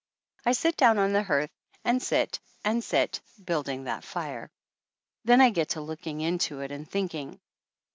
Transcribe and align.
I 0.47 0.53
sit 0.53 0.77
down 0.77 0.97
on 0.97 1.13
the 1.13 1.21
hearth 1.21 1.51
and 1.85 2.01
sit 2.01 2.39
and 2.65 2.83
sit, 2.83 3.21
building 3.45 3.83
that 3.83 4.03
fire. 4.03 4.49
Then 5.25 5.41
I 5.41 5.51
get 5.51 5.69
to 5.69 5.81
looking 5.81 6.21
into 6.21 6.61
it 6.61 6.71
and 6.71 6.89
thinking. 6.89 7.39